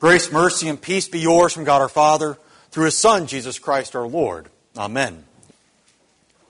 Grace, 0.00 0.32
mercy, 0.32 0.66
and 0.66 0.80
peace 0.80 1.08
be 1.08 1.20
yours 1.20 1.52
from 1.52 1.64
God 1.64 1.82
our 1.82 1.88
Father, 1.88 2.38
through 2.70 2.86
His 2.86 2.96
Son, 2.96 3.26
Jesus 3.26 3.58
Christ 3.58 3.94
our 3.94 4.08
Lord. 4.08 4.48
Amen. 4.74 5.24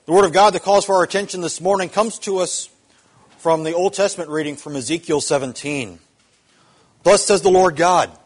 The 0.06 0.12
Word 0.12 0.24
of 0.24 0.32
God 0.32 0.52
that 0.54 0.62
calls 0.62 0.84
for 0.84 0.94
our 0.94 1.02
attention 1.02 1.40
this 1.40 1.60
morning 1.60 1.88
comes 1.88 2.20
to 2.20 2.38
us 2.38 2.70
from 3.38 3.64
the 3.64 3.72
Old 3.72 3.94
Testament 3.94 4.30
reading 4.30 4.54
from 4.54 4.76
Ezekiel 4.76 5.20
17. 5.20 5.98
Thus 7.02 7.26
says 7.26 7.42
the 7.42 7.50
Lord 7.50 7.74
God 7.74 8.16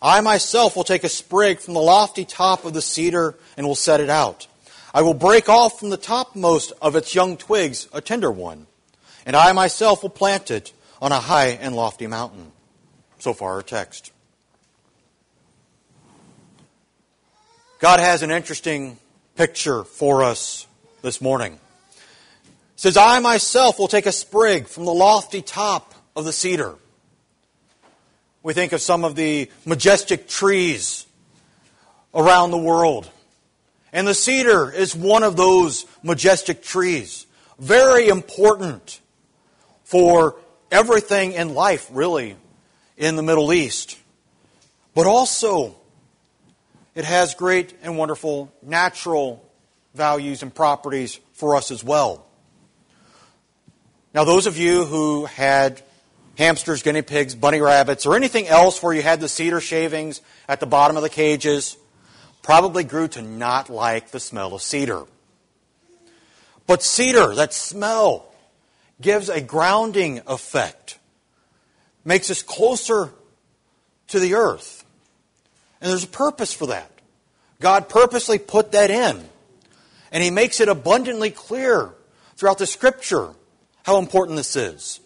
I 0.00 0.22
myself 0.22 0.74
will 0.74 0.84
take 0.84 1.04
a 1.04 1.10
sprig 1.10 1.60
from 1.60 1.74
the 1.74 1.80
lofty 1.80 2.24
top 2.24 2.64
of 2.64 2.72
the 2.72 2.80
cedar 2.80 3.34
and 3.58 3.66
will 3.66 3.74
set 3.74 4.00
it 4.00 4.08
out. 4.08 4.46
I 4.94 5.02
will 5.02 5.12
break 5.12 5.50
off 5.50 5.78
from 5.78 5.90
the 5.90 5.98
topmost 5.98 6.72
of 6.80 6.96
its 6.96 7.14
young 7.14 7.36
twigs 7.36 7.88
a 7.92 8.00
tender 8.00 8.30
one, 8.30 8.66
and 9.26 9.36
I 9.36 9.52
myself 9.52 10.02
will 10.02 10.08
plant 10.08 10.50
it 10.50 10.72
on 11.02 11.12
a 11.12 11.20
high 11.20 11.48
and 11.48 11.76
lofty 11.76 12.06
mountain. 12.06 12.52
So 13.18 13.34
far, 13.34 13.52
our 13.52 13.62
text. 13.62 14.12
God 17.82 17.98
has 17.98 18.22
an 18.22 18.30
interesting 18.30 18.96
picture 19.34 19.82
for 19.82 20.22
us 20.22 20.68
this 21.02 21.20
morning. 21.20 21.54
It 21.54 22.00
says, 22.76 22.96
I 22.96 23.18
myself 23.18 23.76
will 23.80 23.88
take 23.88 24.06
a 24.06 24.12
sprig 24.12 24.68
from 24.68 24.84
the 24.84 24.94
lofty 24.94 25.42
top 25.42 25.92
of 26.14 26.24
the 26.24 26.32
cedar. 26.32 26.76
We 28.44 28.52
think 28.52 28.70
of 28.70 28.80
some 28.80 29.02
of 29.02 29.16
the 29.16 29.50
majestic 29.66 30.28
trees 30.28 31.06
around 32.14 32.52
the 32.52 32.56
world. 32.56 33.10
And 33.92 34.06
the 34.06 34.14
cedar 34.14 34.70
is 34.70 34.94
one 34.94 35.24
of 35.24 35.36
those 35.36 35.84
majestic 36.04 36.62
trees. 36.62 37.26
Very 37.58 38.06
important 38.06 39.00
for 39.82 40.36
everything 40.70 41.32
in 41.32 41.54
life, 41.54 41.88
really, 41.90 42.36
in 42.96 43.16
the 43.16 43.24
Middle 43.24 43.52
East. 43.52 43.98
But 44.94 45.06
also, 45.06 45.74
it 46.94 47.04
has 47.04 47.34
great 47.34 47.74
and 47.82 47.96
wonderful 47.96 48.52
natural 48.62 49.48
values 49.94 50.42
and 50.42 50.54
properties 50.54 51.20
for 51.32 51.56
us 51.56 51.70
as 51.70 51.82
well. 51.82 52.26
Now, 54.14 54.24
those 54.24 54.46
of 54.46 54.58
you 54.58 54.84
who 54.84 55.24
had 55.24 55.82
hamsters, 56.36 56.82
guinea 56.82 57.02
pigs, 57.02 57.34
bunny 57.34 57.60
rabbits, 57.60 58.04
or 58.06 58.14
anything 58.16 58.46
else 58.46 58.82
where 58.82 58.92
you 58.92 59.02
had 59.02 59.20
the 59.20 59.28
cedar 59.28 59.60
shavings 59.60 60.20
at 60.48 60.60
the 60.60 60.66
bottom 60.66 60.96
of 60.96 61.02
the 61.02 61.08
cages 61.08 61.76
probably 62.42 62.84
grew 62.84 63.08
to 63.08 63.22
not 63.22 63.70
like 63.70 64.10
the 64.10 64.20
smell 64.20 64.54
of 64.54 64.62
cedar. 64.62 65.04
But 66.66 66.82
cedar, 66.82 67.34
that 67.34 67.52
smell, 67.52 68.32
gives 69.00 69.28
a 69.28 69.40
grounding 69.40 70.20
effect, 70.26 70.98
makes 72.04 72.30
us 72.30 72.42
closer 72.42 73.10
to 74.08 74.20
the 74.20 74.34
earth. 74.34 74.81
And 75.82 75.90
there's 75.90 76.04
a 76.04 76.08
purpose 76.08 76.54
for 76.54 76.68
that. 76.68 76.90
God 77.60 77.88
purposely 77.88 78.38
put 78.38 78.72
that 78.72 78.90
in. 78.90 79.22
And 80.12 80.22
He 80.22 80.30
makes 80.30 80.60
it 80.60 80.68
abundantly 80.68 81.30
clear 81.30 81.90
throughout 82.36 82.58
the 82.58 82.66
Scripture 82.66 83.30
how 83.84 83.98
important 83.98 84.36
this 84.36 84.54
is. 84.54 85.00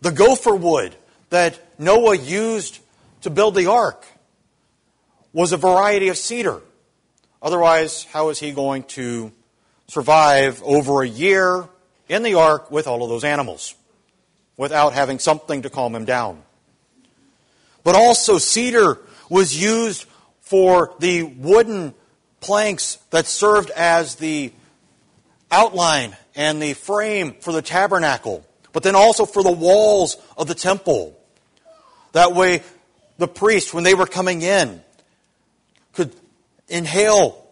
The 0.00 0.10
gopher 0.10 0.54
wood 0.54 0.96
that 1.28 1.60
Noah 1.78 2.16
used 2.16 2.80
to 3.20 3.30
build 3.30 3.54
the 3.54 3.66
ark 3.66 4.06
was 5.34 5.52
a 5.52 5.58
variety 5.58 6.08
of 6.08 6.16
cedar. 6.16 6.62
Otherwise, 7.42 8.04
how 8.04 8.30
is 8.30 8.38
he 8.38 8.52
going 8.52 8.84
to 8.84 9.30
survive 9.86 10.62
over 10.62 11.02
a 11.02 11.08
year 11.08 11.68
in 12.08 12.22
the 12.22 12.34
ark 12.34 12.70
with 12.70 12.86
all 12.86 13.02
of 13.02 13.10
those 13.10 13.24
animals 13.24 13.74
without 14.56 14.94
having 14.94 15.18
something 15.18 15.62
to 15.62 15.68
calm 15.68 15.94
him 15.94 16.06
down? 16.06 16.42
But 17.84 17.96
also, 17.96 18.38
cedar 18.38 18.98
was 19.28 19.60
used 19.60 20.06
for 20.40 20.94
the 20.98 21.22
wooden 21.22 21.94
planks 22.40 22.96
that 23.10 23.26
served 23.26 23.70
as 23.70 24.16
the 24.16 24.52
outline 25.50 26.16
and 26.34 26.60
the 26.62 26.74
frame 26.74 27.34
for 27.40 27.52
the 27.52 27.62
tabernacle, 27.62 28.46
but 28.72 28.82
then 28.82 28.94
also 28.94 29.24
for 29.24 29.42
the 29.42 29.50
walls 29.50 30.16
of 30.36 30.46
the 30.46 30.54
temple. 30.54 31.18
That 32.12 32.34
way, 32.34 32.62
the 33.18 33.28
priests, 33.28 33.72
when 33.74 33.84
they 33.84 33.94
were 33.94 34.06
coming 34.06 34.42
in, 34.42 34.82
could 35.92 36.14
inhale 36.68 37.46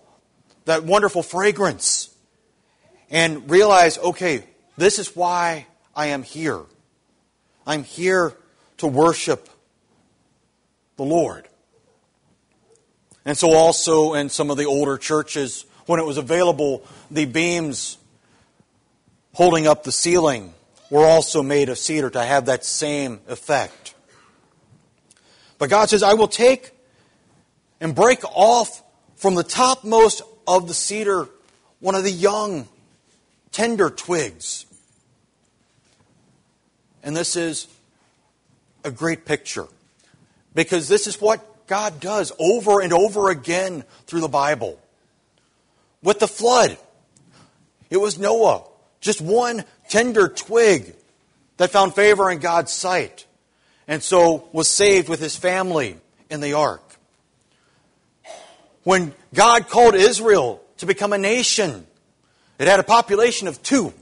that 0.66 0.84
wonderful 0.84 1.22
fragrance 1.22 2.14
and 3.10 3.50
realize, 3.50 3.98
okay, 3.98 4.44
this 4.76 4.98
is 4.98 5.14
why 5.14 5.66
I 5.94 6.06
am 6.06 6.22
here. 6.22 6.60
I'm 7.66 7.84
here 7.84 8.34
to 8.78 8.86
worship 8.86 9.48
the 10.96 11.04
Lord. 11.04 11.48
And 13.24 13.36
so, 13.36 13.52
also 13.52 14.14
in 14.14 14.28
some 14.28 14.50
of 14.50 14.56
the 14.56 14.66
older 14.66 14.98
churches, 14.98 15.64
when 15.86 15.98
it 16.00 16.04
was 16.04 16.18
available, 16.18 16.86
the 17.10 17.24
beams 17.24 17.98
holding 19.32 19.66
up 19.66 19.84
the 19.84 19.92
ceiling 19.92 20.54
were 20.90 21.04
also 21.04 21.42
made 21.42 21.68
of 21.68 21.78
cedar 21.78 22.10
to 22.10 22.22
have 22.22 22.46
that 22.46 22.64
same 22.64 23.20
effect. 23.28 23.94
But 25.58 25.70
God 25.70 25.88
says, 25.88 26.02
I 26.02 26.14
will 26.14 26.28
take 26.28 26.72
and 27.80 27.94
break 27.94 28.24
off 28.24 28.82
from 29.16 29.34
the 29.34 29.42
topmost 29.42 30.22
of 30.46 30.68
the 30.68 30.74
cedar 30.74 31.28
one 31.80 31.94
of 31.94 32.02
the 32.02 32.10
young, 32.10 32.66
tender 33.52 33.90
twigs. 33.90 34.64
And 37.02 37.14
this 37.14 37.36
is 37.36 37.68
a 38.84 38.90
great 38.90 39.26
picture 39.26 39.66
because 40.54 40.88
this 40.88 41.06
is 41.06 41.20
what 41.20 41.44
God 41.66 42.00
does 42.00 42.32
over 42.38 42.80
and 42.80 42.92
over 42.92 43.30
again 43.30 43.84
through 44.06 44.20
the 44.20 44.28
Bible. 44.28 44.78
With 46.02 46.18
the 46.18 46.28
flood, 46.28 46.76
it 47.90 47.96
was 47.96 48.18
Noah, 48.18 48.64
just 49.00 49.20
one 49.20 49.64
tender 49.88 50.28
twig 50.28 50.94
that 51.56 51.70
found 51.70 51.94
favor 51.94 52.30
in 52.30 52.38
God's 52.38 52.72
sight, 52.72 53.26
and 53.88 54.02
so 54.02 54.48
was 54.52 54.68
saved 54.68 55.08
with 55.08 55.20
his 55.20 55.36
family 55.36 55.96
in 56.30 56.40
the 56.40 56.54
ark. 56.54 56.82
When 58.82 59.14
God 59.32 59.68
called 59.68 59.94
Israel 59.94 60.62
to 60.78 60.86
become 60.86 61.12
a 61.12 61.18
nation, 61.18 61.86
it 62.58 62.68
had 62.68 62.80
a 62.80 62.84
population 62.84 63.48
of 63.48 63.62
two 63.62 63.92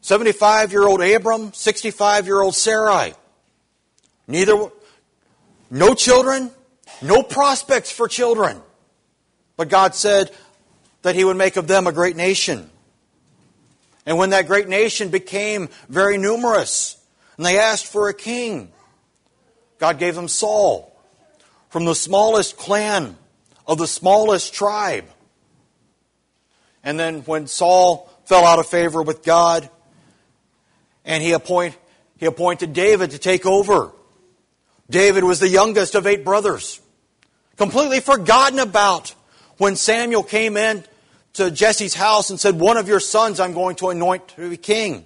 75 0.00 0.72
year 0.72 0.86
old 0.86 1.02
Abram, 1.02 1.52
65 1.52 2.26
year 2.26 2.40
old 2.40 2.54
Sarai. 2.54 3.12
Neither 4.26 4.70
no 5.70 5.94
children, 5.94 6.50
no 7.00 7.22
prospects 7.22 7.90
for 7.90 8.08
children. 8.08 8.60
But 9.56 9.68
God 9.68 9.94
said 9.94 10.30
that 11.02 11.14
He 11.14 11.24
would 11.24 11.36
make 11.36 11.56
of 11.56 11.66
them 11.66 11.86
a 11.86 11.92
great 11.92 12.16
nation. 12.16 12.68
And 14.04 14.18
when 14.18 14.30
that 14.30 14.46
great 14.46 14.68
nation 14.68 15.08
became 15.08 15.68
very 15.88 16.18
numerous, 16.18 16.96
and 17.36 17.46
they 17.46 17.58
asked 17.58 17.86
for 17.86 18.08
a 18.08 18.14
king, 18.14 18.72
God 19.78 19.98
gave 19.98 20.14
them 20.14 20.28
Saul 20.28 20.94
from 21.68 21.84
the 21.84 21.94
smallest 21.94 22.56
clan 22.56 23.16
of 23.66 23.78
the 23.78 23.86
smallest 23.86 24.52
tribe. 24.52 25.06
And 26.82 26.98
then 26.98 27.20
when 27.20 27.46
Saul 27.46 28.10
fell 28.24 28.44
out 28.44 28.58
of 28.58 28.66
favor 28.66 29.02
with 29.02 29.22
God, 29.22 29.70
and 31.04 31.22
he, 31.22 31.32
appoint, 31.32 31.76
he 32.18 32.26
appointed 32.26 32.72
David 32.72 33.12
to 33.12 33.18
take 33.18 33.46
over 33.46 33.92
David 34.90 35.24
was 35.24 35.38
the 35.38 35.48
youngest 35.48 35.94
of 35.94 36.06
eight 36.06 36.24
brothers, 36.24 36.80
completely 37.56 38.00
forgotten 38.00 38.58
about 38.58 39.14
when 39.56 39.76
Samuel 39.76 40.24
came 40.24 40.56
in 40.56 40.84
to 41.34 41.50
Jesse's 41.50 41.94
house 41.94 42.30
and 42.30 42.40
said, 42.40 42.58
One 42.58 42.76
of 42.76 42.88
your 42.88 43.00
sons 43.00 43.38
I'm 43.38 43.54
going 43.54 43.76
to 43.76 43.90
anoint 43.90 44.28
to 44.28 44.50
be 44.50 44.56
king. 44.56 45.04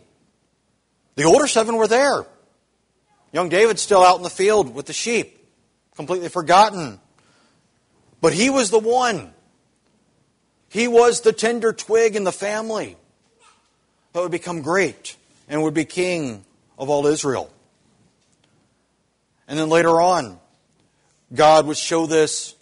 The 1.16 1.24
older 1.24 1.46
seven 1.46 1.76
were 1.76 1.86
there. 1.86 2.24
Young 3.32 3.48
David's 3.48 3.82
still 3.82 4.02
out 4.02 4.16
in 4.16 4.22
the 4.22 4.30
field 4.30 4.74
with 4.74 4.86
the 4.86 4.92
sheep, 4.92 5.46
completely 5.96 6.28
forgotten. 6.28 6.98
But 8.20 8.32
he 8.32 8.48
was 8.48 8.70
the 8.70 8.78
one. 8.78 9.32
He 10.70 10.88
was 10.88 11.20
the 11.20 11.32
tender 11.32 11.72
twig 11.72 12.16
in 12.16 12.24
the 12.24 12.32
family 12.32 12.96
that 14.12 14.20
would 14.20 14.32
become 14.32 14.62
great 14.62 15.16
and 15.48 15.62
would 15.62 15.74
be 15.74 15.84
king 15.84 16.44
of 16.78 16.88
all 16.88 17.06
Israel. 17.06 17.50
And 19.54 19.60
then 19.60 19.68
later 19.68 20.00
on, 20.00 20.40
God 21.32 21.68
would 21.68 21.76
show 21.76 22.06
this 22.06 22.56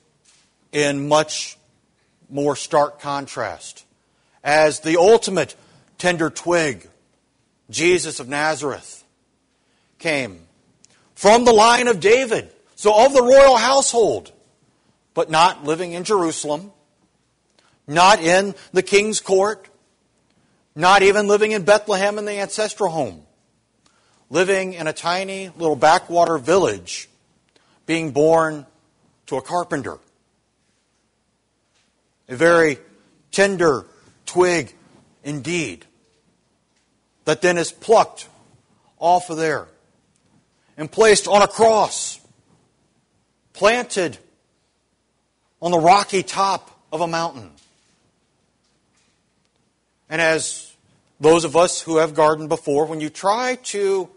in 0.73 1.09
much 1.09 1.57
more 2.29 2.55
stark 2.55 3.01
contrast. 3.01 3.87
As 4.45 4.81
the 4.81 4.99
ultimate 4.99 5.57
tender 5.97 6.29
twig, 6.29 6.87
Jesus 7.71 8.21
of 8.21 8.29
Nazareth 8.29 9.05
came 10.01 10.41
from 11.15 11.47
the 11.47 11.53
line 11.55 11.89
of 11.89 11.99
David, 11.99 12.53
so 12.77 13.07
of 13.07 13.15
the 13.15 13.23
royal 13.23 13.57
household, 13.57 14.31
but 15.15 15.31
not 15.31 15.65
living 15.65 15.93
in 15.93 16.05
Jerusalem, 16.05 16.73
not 17.87 18.21
in 18.21 18.55
the 18.75 18.83
king's 18.83 19.19
court, 19.19 19.67
not 20.77 21.01
even 21.01 21.27
living 21.27 21.53
in 21.53 21.63
Bethlehem 21.63 22.19
in 22.19 22.27
the 22.27 22.39
ancestral 22.39 22.91
home 22.91 23.23
living 24.33 24.73
in 24.73 24.87
a 24.87 24.95
tiny 24.95 25.51
little 25.59 25.77
backwater 25.77 26.39
village 26.39 27.07
being 27.85 28.13
born 28.13 28.65
to 29.27 29.37
a 29.37 29.43
carpenter. 29.43 29.99
A 32.31 32.35
very 32.35 32.79
tender 33.31 33.85
twig 34.25 34.73
indeed, 35.23 35.85
that 37.27 37.43
then 37.43 37.59
is 37.59 37.71
plucked 37.71 38.27
off 38.99 39.29
of 39.29 39.37
there 39.37 39.69
and 40.79 40.91
placed 40.91 41.29
on 41.29 41.43
a 41.43 41.47
cross, 41.47 42.19
planted 43.53 44.17
on 45.61 45.73
the 45.73 45.79
rocky 45.79 46.23
top 46.23 46.71
of 46.91 47.03
a 47.03 47.07
mountain. 47.07 47.51
And 50.09 50.23
as 50.23 50.75
those 51.21 51.45
of 51.45 51.55
us 51.55 51.83
who 51.83 51.99
have 51.99 52.15
gardened 52.15 52.49
before, 52.49 52.87
when 52.87 53.01
you 53.01 53.11
try 53.11 53.57
to 53.65 54.09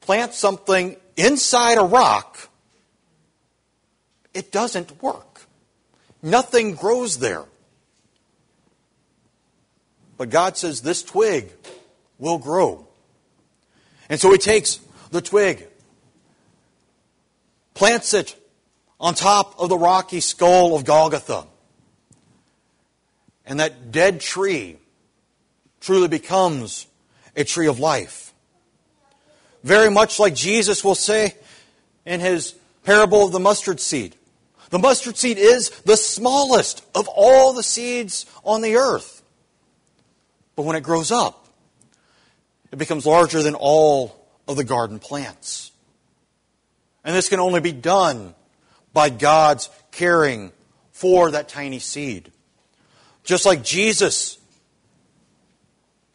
plant 0.00 0.34
something 0.34 0.96
inside 1.16 1.78
a 1.78 1.82
rock, 1.82 2.48
it 4.34 4.52
doesn't 4.52 5.02
work. 5.02 5.42
Nothing 6.22 6.74
grows 6.74 7.18
there. 7.18 7.44
But 10.16 10.30
God 10.30 10.56
says 10.56 10.82
this 10.82 11.02
twig 11.02 11.50
will 12.18 12.38
grow. 12.38 12.86
And 14.08 14.20
so 14.20 14.30
he 14.30 14.38
takes 14.38 14.80
the 15.10 15.22
twig, 15.22 15.66
plants 17.74 18.12
it 18.12 18.36
on 18.98 19.14
top 19.14 19.58
of 19.58 19.68
the 19.68 19.78
rocky 19.78 20.20
skull 20.20 20.76
of 20.76 20.84
Golgotha. 20.84 21.46
And 23.46 23.60
that 23.60 23.90
dead 23.90 24.20
tree 24.20 24.76
truly 25.80 26.08
becomes 26.08 26.86
a 27.34 27.44
tree 27.44 27.66
of 27.66 27.78
life. 27.78 28.34
Very 29.62 29.90
much 29.90 30.18
like 30.18 30.34
Jesus 30.34 30.82
will 30.82 30.94
say 30.94 31.34
in 32.06 32.20
his 32.20 32.54
parable 32.84 33.26
of 33.26 33.32
the 33.32 33.40
mustard 33.40 33.80
seed. 33.80 34.16
The 34.70 34.78
mustard 34.78 35.16
seed 35.16 35.38
is 35.38 35.70
the 35.84 35.96
smallest 35.96 36.84
of 36.94 37.08
all 37.08 37.52
the 37.52 37.62
seeds 37.62 38.26
on 38.44 38.62
the 38.62 38.76
earth. 38.76 39.22
But 40.56 40.62
when 40.62 40.76
it 40.76 40.82
grows 40.82 41.10
up, 41.10 41.48
it 42.70 42.78
becomes 42.78 43.04
larger 43.04 43.42
than 43.42 43.54
all 43.54 44.16
of 44.46 44.56
the 44.56 44.64
garden 44.64 44.98
plants. 44.98 45.72
And 47.04 47.16
this 47.16 47.28
can 47.28 47.40
only 47.40 47.60
be 47.60 47.72
done 47.72 48.34
by 48.92 49.10
God's 49.10 49.70
caring 49.90 50.52
for 50.92 51.30
that 51.30 51.48
tiny 51.48 51.78
seed. 51.78 52.30
Just 53.24 53.46
like 53.46 53.64
Jesus 53.64 54.38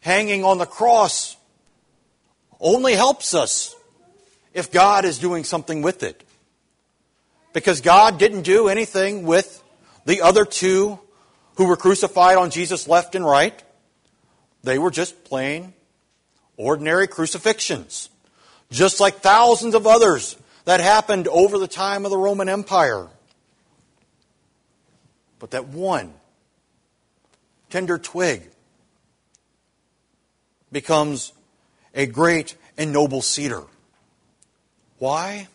hanging 0.00 0.44
on 0.44 0.58
the 0.58 0.66
cross 0.66 1.35
only 2.60 2.94
helps 2.94 3.34
us 3.34 3.74
if 4.52 4.72
God 4.72 5.04
is 5.04 5.18
doing 5.18 5.44
something 5.44 5.82
with 5.82 6.02
it. 6.02 6.22
Because 7.52 7.80
God 7.80 8.18
didn't 8.18 8.42
do 8.42 8.68
anything 8.68 9.24
with 9.24 9.62
the 10.04 10.22
other 10.22 10.44
two 10.44 10.98
who 11.56 11.66
were 11.66 11.76
crucified 11.76 12.36
on 12.36 12.50
Jesus' 12.50 12.86
left 12.86 13.14
and 13.14 13.24
right. 13.24 13.62
They 14.62 14.78
were 14.78 14.90
just 14.90 15.24
plain, 15.24 15.74
ordinary 16.56 17.06
crucifixions. 17.06 18.08
Just 18.70 19.00
like 19.00 19.16
thousands 19.16 19.74
of 19.74 19.86
others 19.86 20.36
that 20.64 20.80
happened 20.80 21.28
over 21.28 21.58
the 21.58 21.68
time 21.68 22.04
of 22.04 22.10
the 22.10 22.18
Roman 22.18 22.48
Empire. 22.48 23.08
But 25.38 25.52
that 25.52 25.68
one 25.68 26.12
tender 27.70 27.98
twig 27.98 28.42
becomes 30.72 31.32
a 31.96 32.06
great 32.06 32.54
and 32.78 32.92
noble 32.92 33.22
cedar. 33.22 33.64
Why? 34.98 35.48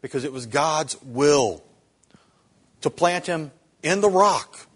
Because 0.00 0.24
it 0.24 0.32
was 0.32 0.46
God's 0.46 0.96
will 1.02 1.62
to 2.80 2.88
plant 2.88 3.26
him 3.26 3.50
in 3.82 4.00
the 4.00 4.08
rock 4.08 4.66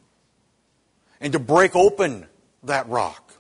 and 1.21 1.33
to 1.33 1.39
break 1.39 1.75
open 1.75 2.27
that 2.65 2.89
rock. 2.89 3.33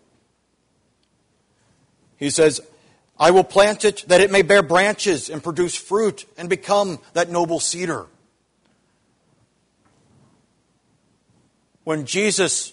He 2.17 2.31
says, 2.31 2.61
I 3.19 3.31
will 3.33 3.45
plant 3.45 3.85
it 3.85 4.05
that 4.09 4.21
it 4.21 4.31
may 4.31 4.43
bear 4.43 4.63
branches 4.63 5.29
and 5.29 5.43
produce 5.43 5.75
fruit 5.75 6.25
and 6.39 6.49
become 6.49 6.99
that 7.13 7.31
noble 7.31 7.61
cedar. 7.61 8.07
When 11.83 12.07
Jesus 12.07 12.73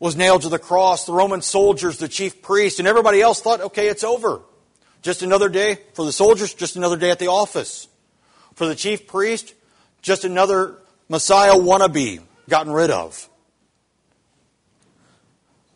was 0.00 0.16
nailed 0.16 0.42
to 0.42 0.48
the 0.48 0.58
cross, 0.58 1.04
the 1.04 1.12
Roman 1.12 1.42
soldiers, 1.42 1.98
the 1.98 2.08
chief 2.08 2.42
priest, 2.42 2.78
and 2.78 2.88
everybody 2.88 3.20
else 3.20 3.40
thought, 3.40 3.60
okay, 3.60 3.88
it's 3.88 4.02
over. 4.02 4.40
Just 5.02 5.22
another 5.22 5.48
day 5.48 5.78
for 5.92 6.04
the 6.04 6.12
soldiers, 6.12 6.52
just 6.54 6.74
another 6.74 6.96
day 6.96 7.10
at 7.10 7.18
the 7.18 7.28
office. 7.28 7.86
For 8.54 8.66
the 8.66 8.74
chief 8.74 9.06
priest, 9.06 9.54
just 10.02 10.24
another 10.24 10.78
Messiah 11.08 11.52
wannabe 11.52 12.20
gotten 12.48 12.72
rid 12.72 12.90
of. 12.90 13.28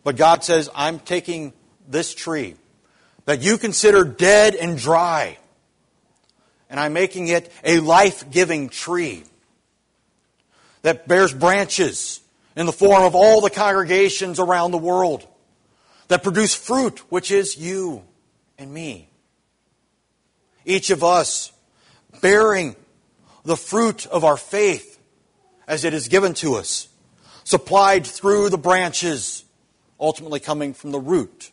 But 0.02 0.16
God 0.16 0.42
says, 0.42 0.70
I'm 0.74 0.98
taking 0.98 1.52
this 1.88 2.14
tree 2.14 2.56
that 3.26 3.42
you 3.42 3.58
consider 3.58 4.04
dead 4.04 4.54
and 4.54 4.78
dry, 4.78 5.38
and 6.70 6.80
I'm 6.80 6.94
making 6.94 7.28
it 7.28 7.52
a 7.62 7.80
life 7.80 8.30
giving 8.30 8.70
tree 8.70 9.24
that 10.82 11.08
bears 11.08 11.32
branches 11.32 12.20
in 12.56 12.66
the 12.66 12.72
form 12.72 13.02
of 13.02 13.14
all 13.14 13.40
the 13.40 13.50
congregations 13.50 14.38
around 14.38 14.70
the 14.70 14.78
world 14.78 15.26
that 16.08 16.22
produce 16.22 16.54
fruit, 16.54 17.00
which 17.10 17.30
is 17.30 17.56
you 17.56 18.02
and 18.58 18.72
me. 18.72 19.08
Each 20.64 20.90
of 20.90 21.02
us 21.02 21.52
bearing 22.20 22.76
the 23.44 23.56
fruit 23.56 24.06
of 24.06 24.24
our 24.24 24.36
faith 24.36 24.98
as 25.66 25.84
it 25.84 25.94
is 25.94 26.08
given 26.08 26.34
to 26.34 26.54
us, 26.54 26.88
supplied 27.42 28.06
through 28.06 28.50
the 28.50 28.58
branches, 28.58 29.44
ultimately 29.98 30.40
coming 30.40 30.74
from 30.74 30.92
the 30.92 31.00
root 31.00 31.50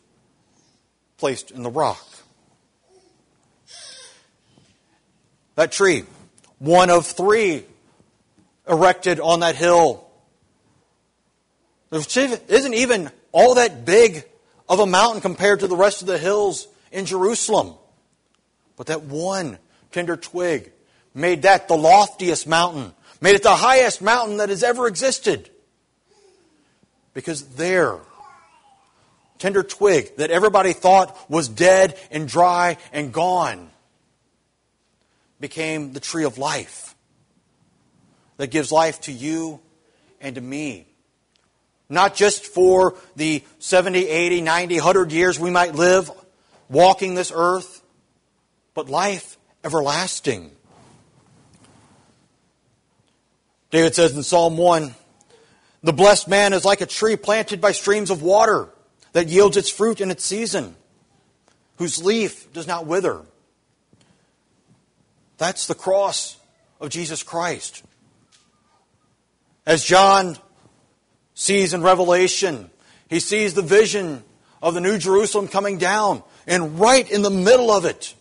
placed 1.17 1.51
in 1.51 1.63
the 1.63 1.69
rock. 1.69 2.05
That 5.55 5.71
tree, 5.71 6.05
one 6.59 6.89
of 6.89 7.05
three 7.05 7.65
erected 8.67 9.19
on 9.19 9.41
that 9.41 9.55
hill 9.55 10.10
it 11.91 12.49
isn't 12.49 12.73
even 12.73 13.11
all 13.31 13.55
that 13.55 13.85
big 13.85 14.25
of 14.69 14.79
a 14.79 14.85
mountain 14.85 15.21
compared 15.21 15.59
to 15.59 15.67
the 15.67 15.75
rest 15.75 16.01
of 16.01 16.07
the 16.07 16.17
hills 16.17 16.67
in 16.91 17.05
Jerusalem. 17.05 17.75
But 18.77 18.87
that 18.87 19.03
one 19.03 19.57
tender 19.91 20.15
twig 20.15 20.71
made 21.13 21.41
that 21.41 21.67
the 21.67 21.75
loftiest 21.75 22.47
mountain, 22.47 22.93
made 23.19 23.35
it 23.35 23.43
the 23.43 23.55
highest 23.55 24.01
mountain 24.01 24.37
that 24.37 24.49
has 24.49 24.63
ever 24.63 24.87
existed. 24.87 25.49
Because 27.13 27.43
there, 27.55 27.99
tender 29.37 29.63
twig 29.63 30.15
that 30.15 30.31
everybody 30.31 30.71
thought 30.71 31.29
was 31.29 31.49
dead 31.49 31.97
and 32.09 32.27
dry 32.27 32.77
and 32.93 33.11
gone 33.11 33.69
became 35.41 35.91
the 35.91 35.99
tree 35.99 36.23
of 36.23 36.37
life 36.37 36.95
that 38.37 38.47
gives 38.47 38.71
life 38.71 39.01
to 39.01 39.11
you 39.11 39.59
and 40.21 40.35
to 40.35 40.41
me. 40.41 40.87
Not 41.91 42.15
just 42.15 42.45
for 42.45 42.95
the 43.17 43.43
70, 43.59 44.07
80, 44.07 44.41
90, 44.41 44.75
100 44.75 45.11
years 45.11 45.37
we 45.37 45.49
might 45.49 45.75
live 45.75 46.09
walking 46.69 47.15
this 47.15 47.33
earth, 47.35 47.83
but 48.73 48.89
life 48.89 49.37
everlasting. 49.61 50.51
David 53.71 53.93
says 53.93 54.15
in 54.15 54.23
Psalm 54.23 54.55
1 54.55 54.95
The 55.83 55.91
blessed 55.91 56.29
man 56.29 56.53
is 56.53 56.63
like 56.63 56.79
a 56.79 56.85
tree 56.85 57.17
planted 57.17 57.59
by 57.59 57.73
streams 57.73 58.09
of 58.09 58.21
water 58.21 58.69
that 59.11 59.27
yields 59.27 59.57
its 59.57 59.69
fruit 59.69 59.99
in 59.99 60.11
its 60.11 60.23
season, 60.23 60.77
whose 61.75 62.01
leaf 62.01 62.53
does 62.53 62.67
not 62.67 62.85
wither. 62.85 63.19
That's 65.37 65.67
the 65.67 65.75
cross 65.75 66.37
of 66.79 66.89
Jesus 66.89 67.21
Christ. 67.21 67.83
As 69.65 69.83
John 69.83 70.37
sees 71.33 71.73
in 71.73 71.81
Revelation. 71.81 72.69
He 73.09 73.19
sees 73.19 73.53
the 73.53 73.61
vision 73.61 74.23
of 74.61 74.73
the 74.73 74.81
New 74.81 74.97
Jerusalem 74.97 75.47
coming 75.47 75.77
down, 75.77 76.23
and 76.47 76.79
right 76.79 77.09
in 77.09 77.21
the 77.21 77.29
middle 77.29 77.71
of 77.71 77.85
it 77.85 78.13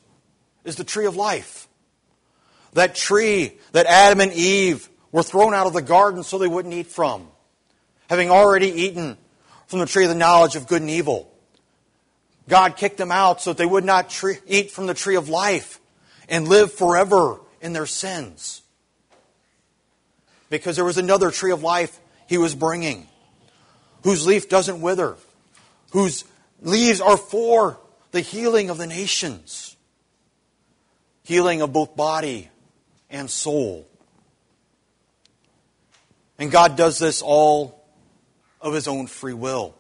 is 0.64 0.76
the 0.76 0.84
tree 0.84 1.06
of 1.06 1.16
life. 1.16 1.68
That 2.72 2.94
tree 2.94 3.58
that 3.72 3.86
Adam 3.86 4.20
and 4.20 4.32
Eve 4.32 4.88
were 5.12 5.22
thrown 5.22 5.54
out 5.54 5.66
of 5.66 5.72
the 5.72 5.82
garden 5.82 6.22
so 6.22 6.38
they 6.38 6.46
wouldn't 6.46 6.74
eat 6.74 6.86
from, 6.86 7.28
having 8.08 8.30
already 8.30 8.68
eaten 8.68 9.16
from 9.66 9.80
the 9.80 9.86
tree 9.86 10.04
of 10.04 10.08
the 10.08 10.14
knowledge 10.14 10.56
of 10.56 10.66
good 10.66 10.82
and 10.82 10.90
evil. 10.90 11.32
God 12.48 12.76
kicked 12.76 12.96
them 12.96 13.12
out 13.12 13.40
so 13.40 13.50
that 13.50 13.58
they 13.58 13.66
would 13.66 13.84
not 13.84 14.10
tree, 14.10 14.38
eat 14.46 14.70
from 14.70 14.86
the 14.86 14.94
tree 14.94 15.16
of 15.16 15.28
life 15.28 15.80
and 16.28 16.48
live 16.48 16.72
forever 16.72 17.40
in 17.60 17.72
their 17.72 17.86
sins. 17.86 18.62
Because 20.48 20.74
there 20.74 20.84
was 20.84 20.98
another 20.98 21.30
tree 21.30 21.52
of 21.52 21.62
life 21.62 21.99
he 22.30 22.38
was 22.38 22.54
bringing 22.54 23.08
whose 24.04 24.24
leaf 24.24 24.48
doesn't 24.48 24.80
wither, 24.80 25.16
whose 25.90 26.24
leaves 26.62 27.00
are 27.00 27.16
for 27.16 27.76
the 28.12 28.20
healing 28.20 28.70
of 28.70 28.78
the 28.78 28.86
nations. 28.86 29.76
healing 31.24 31.60
of 31.60 31.72
both 31.72 31.96
body 31.96 32.48
and 33.10 33.28
soul. 33.28 33.86
And 36.38 36.52
God 36.52 36.76
does 36.76 36.98
this 37.00 37.20
all 37.20 37.84
of 38.60 38.74
His 38.74 38.86
own 38.86 39.08
free 39.08 39.34
will. 39.34 39.74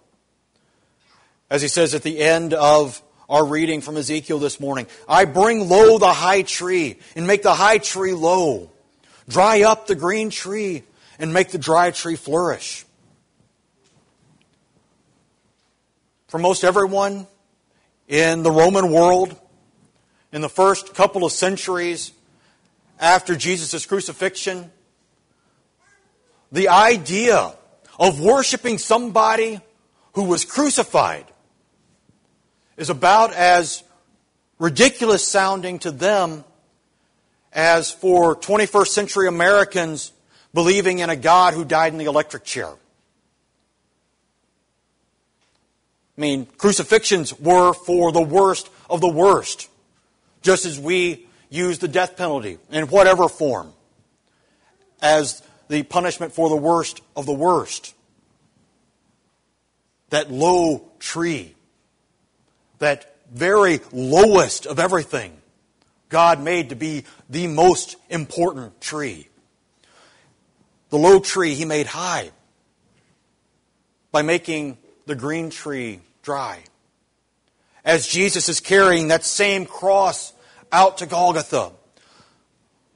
As 1.50 1.62
He 1.62 1.68
says 1.68 1.94
at 1.94 2.02
the 2.02 2.18
end 2.18 2.52
of 2.52 3.00
our 3.28 3.46
reading 3.46 3.80
from 3.80 3.96
Ezekiel 3.96 4.40
this 4.40 4.58
morning 4.58 4.88
I 5.08 5.24
bring 5.24 5.68
low 5.68 5.98
the 5.98 6.12
high 6.12 6.42
tree 6.42 6.98
and 7.14 7.28
make 7.28 7.42
the 7.42 7.54
high 7.54 7.78
tree 7.78 8.12
low, 8.12 8.72
dry 9.28 9.62
up 9.62 9.86
the 9.86 9.94
green 9.94 10.30
tree 10.30 10.82
and 11.20 11.34
make 11.34 11.50
the 11.50 11.58
dry 11.58 11.90
tree 11.90 12.16
flourish. 12.16 12.86
For 16.28 16.38
most 16.38 16.64
everyone 16.64 17.26
in 18.08 18.42
the 18.42 18.50
Roman 18.50 18.90
world, 18.90 19.38
in 20.32 20.40
the 20.40 20.48
first 20.48 20.94
couple 20.94 21.24
of 21.24 21.32
centuries 21.32 22.12
after 22.98 23.36
Jesus' 23.36 23.84
crucifixion, 23.84 24.72
the 26.50 26.68
idea 26.70 27.52
of 27.98 28.20
worshiping 28.20 28.78
somebody 28.78 29.60
who 30.14 30.24
was 30.24 30.46
crucified 30.46 31.26
is 32.78 32.88
about 32.88 33.34
as 33.34 33.84
ridiculous 34.58 35.26
sounding 35.26 35.78
to 35.80 35.90
them 35.90 36.44
as 37.52 37.90
for 37.90 38.34
21st 38.34 38.86
century 38.86 39.28
Americans 39.28 40.12
believing 40.52 40.98
in 40.98 41.10
a 41.10 41.16
God 41.16 41.54
who 41.54 41.64
died 41.64 41.92
in 41.92 41.98
the 41.98 42.06
electric 42.06 42.44
chair. 42.44 42.68
I 42.68 42.76
mean, 46.20 46.46
crucifixions 46.58 47.38
were 47.38 47.72
for 47.72 48.12
the 48.12 48.20
worst 48.20 48.68
of 48.90 49.00
the 49.00 49.08
worst, 49.08 49.70
just 50.42 50.66
as 50.66 50.78
we 50.78 51.26
use 51.48 51.78
the 51.78 51.88
death 51.88 52.16
penalty 52.16 52.58
in 52.70 52.88
whatever 52.88 53.28
form 53.28 53.72
as 55.00 55.42
the 55.68 55.82
punishment 55.82 56.32
for 56.32 56.48
the 56.48 56.56
worst 56.56 57.00
of 57.16 57.24
the 57.24 57.32
worst. 57.32 57.94
That 60.10 60.30
low 60.30 60.84
tree, 60.98 61.54
that 62.80 63.16
very 63.32 63.80
lowest 63.92 64.66
of 64.66 64.78
everything, 64.78 65.32
God 66.10 66.42
made 66.42 66.68
to 66.70 66.74
be 66.74 67.04
the 67.30 67.46
most 67.46 67.96
important 68.10 68.78
tree. 68.80 69.29
The 70.90 70.98
low 70.98 71.20
tree 71.20 71.54
he 71.54 71.64
made 71.64 71.86
high 71.86 72.30
by 74.12 74.22
making 74.22 74.76
the 75.06 75.14
green 75.14 75.50
tree 75.50 76.00
dry. 76.22 76.62
As 77.84 78.06
Jesus 78.06 78.48
is 78.48 78.60
carrying 78.60 79.08
that 79.08 79.24
same 79.24 79.66
cross 79.66 80.32
out 80.70 80.98
to 80.98 81.06
Golgotha, 81.06 81.72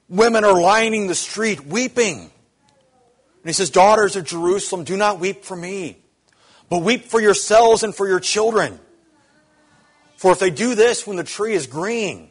women 0.09 0.45
are 0.45 0.61
lining 0.61 1.07
the 1.07 1.15
street 1.15 1.65
weeping. 1.67 2.19
And 2.19 2.31
he 3.45 3.53
says, 3.53 3.71
Daughters 3.71 4.17
of 4.17 4.25
Jerusalem, 4.25 4.85
do 4.85 4.97
not 4.97 5.21
weep 5.21 5.45
for 5.45 5.57
me, 5.57 5.97
but 6.69 6.83
weep 6.83 7.05
for 7.05 7.21
yourselves 7.21 7.83
and 7.83 7.95
for 7.95 8.07
your 8.07 8.21
children. 8.21 8.79
For 10.17 10.33
if 10.33 10.39
they 10.39 10.51
do 10.51 10.75
this 10.75 11.07
when 11.07 11.17
the 11.17 11.25
tree 11.25 11.55
is 11.55 11.67
green, 11.67 12.31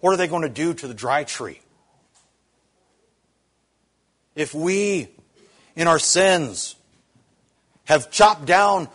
what 0.00 0.12
are 0.12 0.16
they 0.16 0.28
going 0.28 0.42
to 0.42 0.48
do 0.48 0.72
to 0.74 0.88
the 0.88 0.94
dry 0.94 1.24
tree? 1.24 1.60
If 4.40 4.54
we, 4.54 5.06
in 5.76 5.86
our 5.86 5.98
sins, 5.98 6.74
have 7.84 8.10
chopped 8.10 8.46
down 8.46 8.88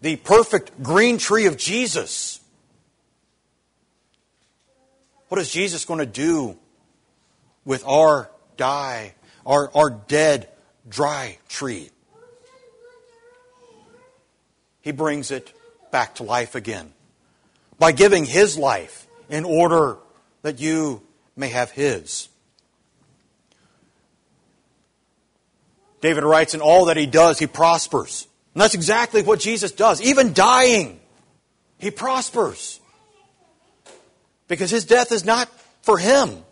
the 0.00 0.16
perfect 0.16 0.82
green 0.82 1.16
tree 1.16 1.46
of 1.46 1.56
Jesus, 1.56 2.40
what 5.28 5.40
is 5.40 5.48
Jesus 5.48 5.84
going 5.84 6.00
to 6.00 6.06
do 6.06 6.58
with 7.64 7.86
our 7.86 8.32
die, 8.56 9.14
our, 9.46 9.70
our 9.76 9.90
dead, 9.90 10.48
dry 10.88 11.38
tree? 11.48 11.90
He 14.80 14.90
brings 14.90 15.30
it 15.30 15.52
back 15.92 16.16
to 16.16 16.24
life 16.24 16.56
again 16.56 16.92
by 17.78 17.92
giving 17.92 18.24
His 18.24 18.58
life 18.58 19.06
in 19.28 19.44
order 19.44 19.98
that 20.42 20.58
you 20.58 21.00
may 21.36 21.50
have 21.50 21.70
His. 21.70 22.29
David 26.00 26.24
writes, 26.24 26.54
in 26.54 26.60
all 26.60 26.86
that 26.86 26.96
he 26.96 27.06
does, 27.06 27.38
he 27.38 27.46
prospers. 27.46 28.26
And 28.54 28.62
that's 28.62 28.74
exactly 28.74 29.22
what 29.22 29.38
Jesus 29.38 29.72
does. 29.72 30.00
Even 30.00 30.32
dying, 30.32 31.00
he 31.78 31.90
prospers. 31.90 32.80
Because 34.48 34.70
his 34.70 34.84
death 34.84 35.12
is 35.12 35.24
not 35.24 35.48
for 35.82 35.98
him, 35.98 36.42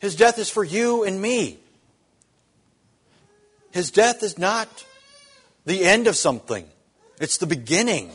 his 0.00 0.16
death 0.16 0.38
is 0.38 0.50
for 0.50 0.64
you 0.64 1.04
and 1.04 1.20
me. 1.20 1.58
His 3.70 3.90
death 3.90 4.22
is 4.22 4.36
not 4.36 4.84
the 5.64 5.84
end 5.84 6.06
of 6.06 6.16
something, 6.16 6.66
it's 7.20 7.38
the 7.38 7.46
beginning 7.46 8.10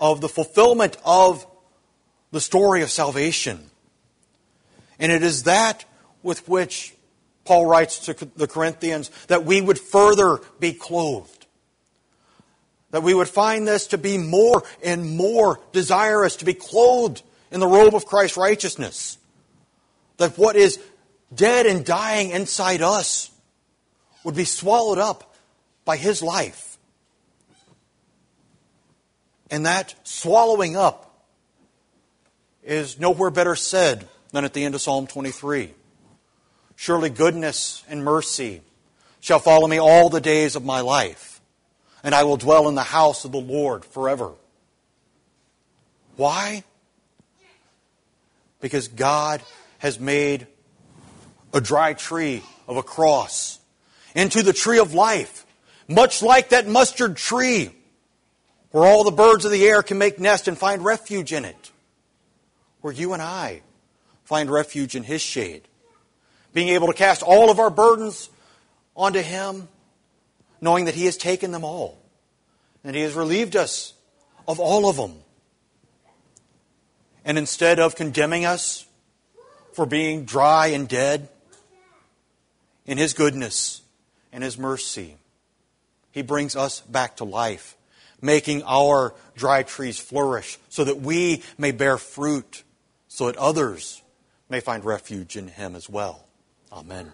of 0.00 0.20
the 0.20 0.28
fulfillment 0.28 0.96
of 1.04 1.46
the 2.32 2.40
story 2.40 2.82
of 2.82 2.90
salvation. 2.90 3.70
And 4.98 5.12
it 5.12 5.22
is 5.22 5.44
that 5.44 5.84
with 6.22 6.48
which 6.48 6.95
Paul 7.46 7.66
writes 7.66 8.00
to 8.06 8.14
the 8.36 8.46
Corinthians 8.46 9.10
that 9.28 9.44
we 9.44 9.60
would 9.60 9.78
further 9.78 10.40
be 10.60 10.72
clothed. 10.72 11.46
That 12.90 13.02
we 13.02 13.14
would 13.14 13.28
find 13.28 13.66
this 13.66 13.88
to 13.88 13.98
be 13.98 14.18
more 14.18 14.62
and 14.82 15.16
more 15.16 15.60
desirous 15.72 16.36
to 16.36 16.44
be 16.44 16.54
clothed 16.54 17.22
in 17.50 17.60
the 17.60 17.66
robe 17.66 17.94
of 17.94 18.06
Christ's 18.06 18.36
righteousness. 18.36 19.18
That 20.18 20.36
what 20.38 20.56
is 20.56 20.80
dead 21.34 21.66
and 21.66 21.84
dying 21.84 22.30
inside 22.30 22.82
us 22.82 23.30
would 24.24 24.36
be 24.36 24.44
swallowed 24.44 24.98
up 24.98 25.34
by 25.84 25.96
His 25.96 26.22
life. 26.22 26.78
And 29.50 29.66
that 29.66 29.94
swallowing 30.02 30.76
up 30.76 31.24
is 32.64 32.98
nowhere 32.98 33.30
better 33.30 33.54
said 33.54 34.08
than 34.32 34.44
at 34.44 34.52
the 34.52 34.64
end 34.64 34.74
of 34.74 34.80
Psalm 34.80 35.06
23. 35.06 35.72
Surely 36.76 37.08
goodness 37.08 37.82
and 37.88 38.04
mercy 38.04 38.60
shall 39.20 39.38
follow 39.38 39.66
me 39.66 39.80
all 39.80 40.10
the 40.10 40.20
days 40.20 40.54
of 40.54 40.64
my 40.64 40.80
life, 40.80 41.40
and 42.04 42.14
I 42.14 42.24
will 42.24 42.36
dwell 42.36 42.68
in 42.68 42.74
the 42.74 42.82
house 42.82 43.24
of 43.24 43.32
the 43.32 43.40
Lord 43.40 43.84
forever. 43.84 44.32
Why? 46.16 46.64
Because 48.60 48.88
God 48.88 49.42
has 49.78 49.98
made 49.98 50.46
a 51.52 51.60
dry 51.60 51.94
tree 51.94 52.42
of 52.68 52.76
a 52.76 52.82
cross 52.82 53.58
into 54.14 54.42
the 54.42 54.52
tree 54.52 54.78
of 54.78 54.94
life, 54.94 55.46
much 55.88 56.22
like 56.22 56.50
that 56.50 56.68
mustard 56.68 57.16
tree 57.16 57.70
where 58.70 58.84
all 58.84 59.04
the 59.04 59.10
birds 59.10 59.46
of 59.46 59.50
the 59.50 59.66
air 59.66 59.82
can 59.82 59.96
make 59.96 60.20
nest 60.20 60.48
and 60.48 60.58
find 60.58 60.84
refuge 60.84 61.32
in 61.32 61.46
it, 61.46 61.70
where 62.82 62.92
you 62.92 63.14
and 63.14 63.22
I 63.22 63.62
find 64.24 64.50
refuge 64.50 64.94
in 64.94 65.02
His 65.02 65.22
shade 65.22 65.62
being 66.56 66.68
able 66.70 66.86
to 66.86 66.94
cast 66.94 67.22
all 67.22 67.50
of 67.50 67.58
our 67.58 67.68
burdens 67.68 68.30
onto 68.96 69.20
Him, 69.20 69.68
knowing 70.58 70.86
that 70.86 70.94
He 70.94 71.04
has 71.04 71.18
taken 71.18 71.50
them 71.50 71.64
all, 71.64 71.98
and 72.82 72.96
He 72.96 73.02
has 73.02 73.12
relieved 73.12 73.54
us 73.54 73.92
of 74.48 74.58
all 74.58 74.88
of 74.88 74.96
them. 74.96 75.18
And 77.26 77.36
instead 77.36 77.78
of 77.78 77.94
condemning 77.94 78.46
us 78.46 78.86
for 79.74 79.84
being 79.84 80.24
dry 80.24 80.68
and 80.68 80.88
dead, 80.88 81.28
in 82.86 82.96
His 82.96 83.12
goodness 83.12 83.82
and 84.32 84.42
His 84.42 84.56
mercy, 84.56 85.16
He 86.10 86.22
brings 86.22 86.56
us 86.56 86.80
back 86.80 87.16
to 87.16 87.24
life, 87.24 87.76
making 88.22 88.62
our 88.62 89.12
dry 89.34 89.62
trees 89.62 89.98
flourish 89.98 90.56
so 90.70 90.84
that 90.84 91.02
we 91.02 91.42
may 91.58 91.72
bear 91.72 91.98
fruit, 91.98 92.62
so 93.08 93.26
that 93.26 93.36
others 93.36 94.00
may 94.48 94.60
find 94.60 94.86
refuge 94.86 95.36
in 95.36 95.48
Him 95.48 95.76
as 95.76 95.90
well. 95.90 96.25
Amen. 96.72 97.12